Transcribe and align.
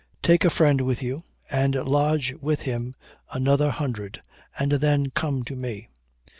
Take 0.23 0.43
a 0.43 0.49
friend 0.49 0.81
with 0.81 1.03
you, 1.03 1.21
and 1.51 1.75
lodge 1.75 2.33
with 2.41 2.61
him 2.61 2.95
another 3.31 3.69
hundred, 3.69 4.19
and 4.57 4.71
then 4.71 5.11
come 5.11 5.43
to 5.43 5.55
me." 5.55 5.89